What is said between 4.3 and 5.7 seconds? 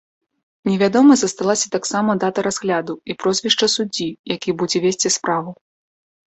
які будзе весці справу.